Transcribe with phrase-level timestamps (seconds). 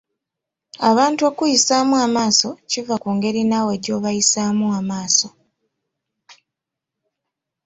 [0.89, 5.29] Abantu okkuyisaamu amaaso kiva ku ngeri naawe gy'obayisaamu amaaso.